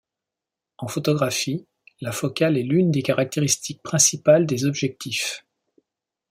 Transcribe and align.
En 0.79 0.87
photographie, 0.87 1.67
la 1.99 2.11
focale 2.11 2.57
est 2.57 2.63
l'une 2.63 2.89
des 2.89 3.03
caractéristiques 3.03 3.83
principales 3.83 4.47
des 4.47 4.65
objectifs. 4.65 5.45